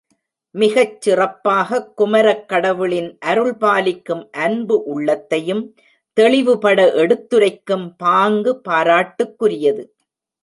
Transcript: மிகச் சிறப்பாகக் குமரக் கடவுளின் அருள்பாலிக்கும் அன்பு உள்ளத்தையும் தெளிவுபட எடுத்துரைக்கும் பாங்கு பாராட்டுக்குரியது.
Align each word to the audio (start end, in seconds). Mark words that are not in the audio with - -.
மிகச் 0.55 1.01
சிறப்பாகக் 1.01 1.91
குமரக் 1.95 2.47
கடவுளின் 2.49 3.17
அருள்பாலிக்கும் 3.25 4.23
அன்பு 4.37 4.83
உள்ளத்தையும் 4.83 5.61
தெளிவுபட 6.17 6.93
எடுத்துரைக்கும் 6.93 7.95
பாங்கு 7.97 8.61
பாராட்டுக்குரியது. 8.69 9.83